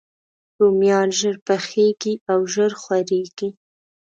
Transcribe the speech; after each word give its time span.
رومیان 0.59 1.09
ژر 1.19 1.35
پخیږي 1.47 2.13
او 2.31 2.39
ژر 2.53 2.71
خورېږي 2.81 3.49